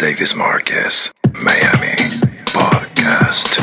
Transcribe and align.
Davis 0.00 0.34
Marquez, 0.34 1.12
Miami 1.34 1.94
Podcast. 2.46 3.59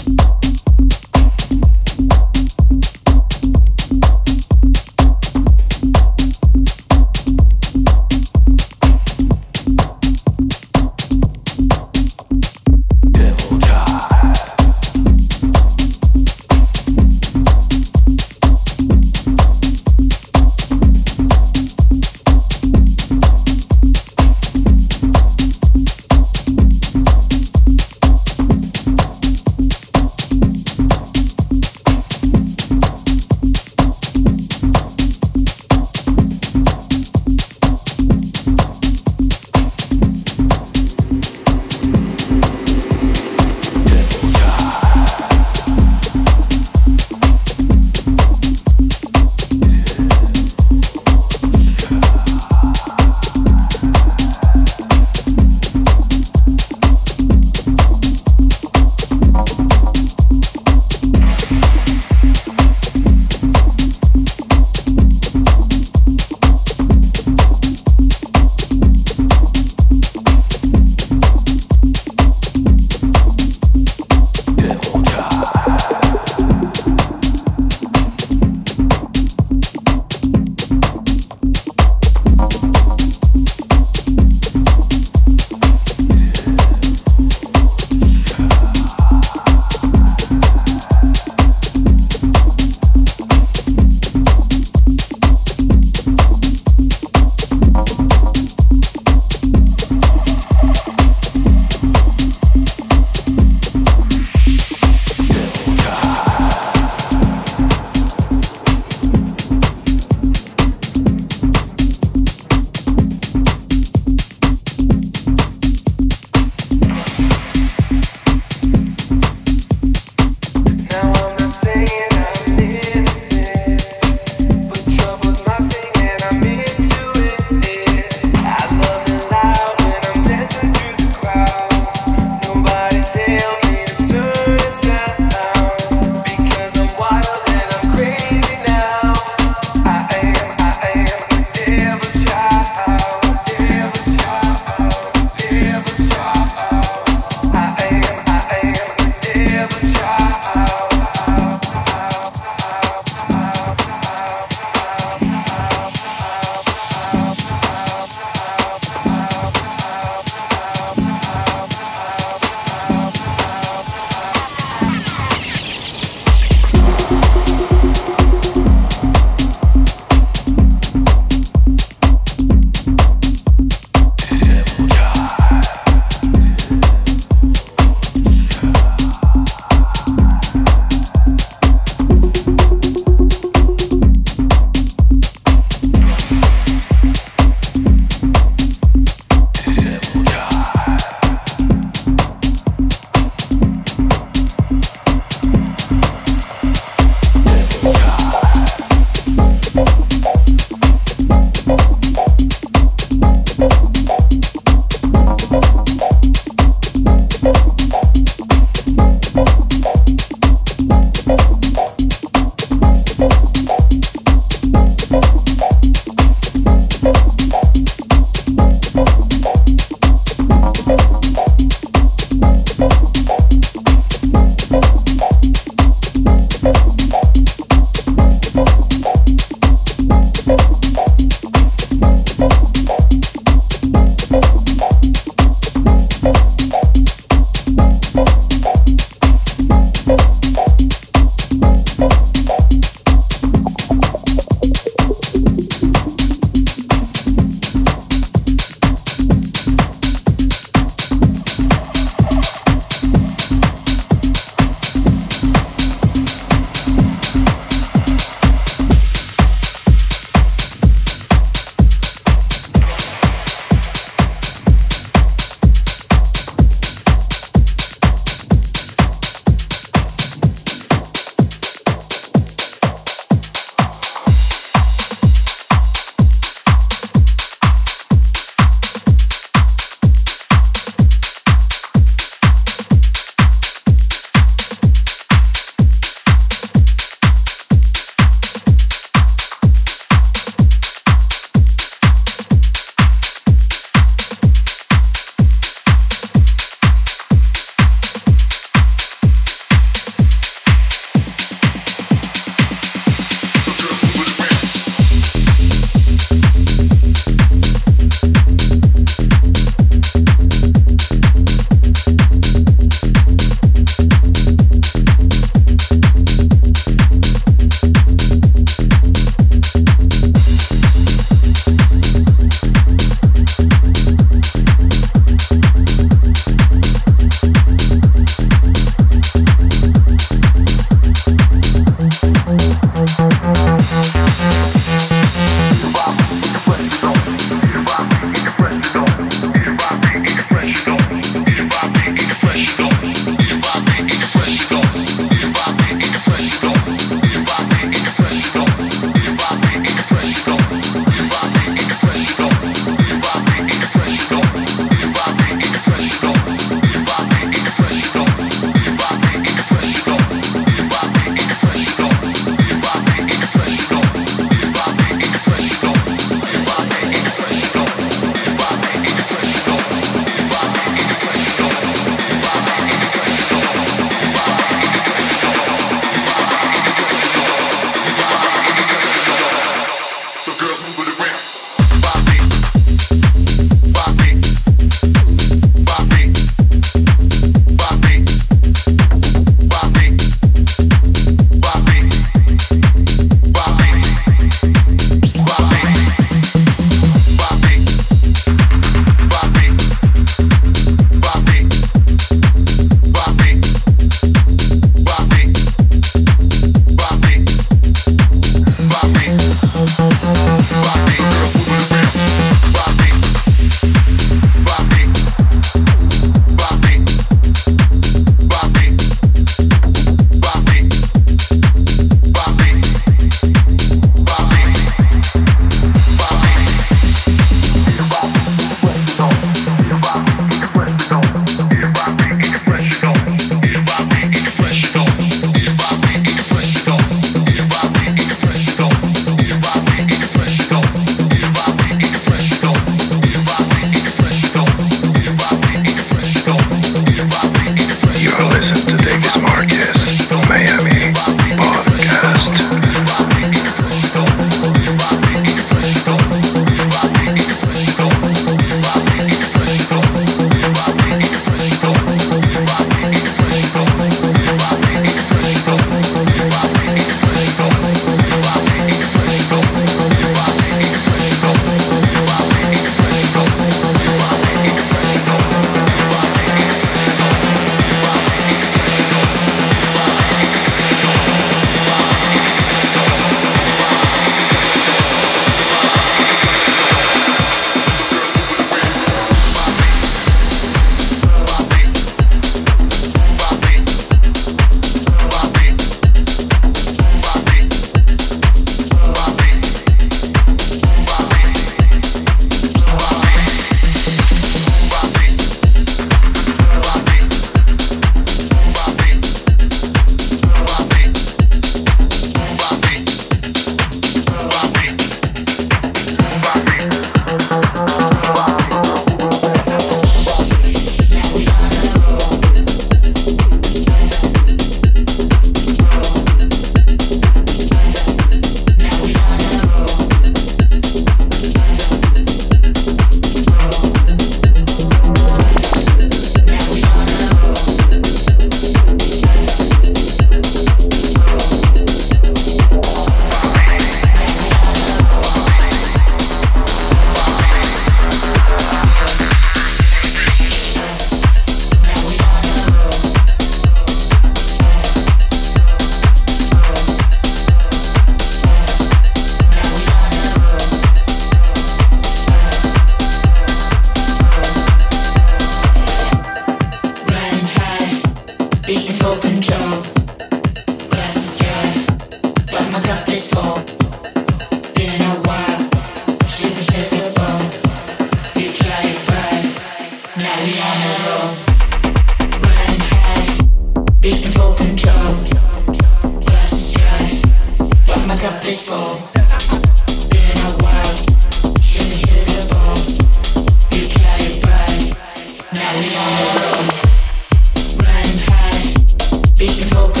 You 599.57 599.69
know. 599.71 600.00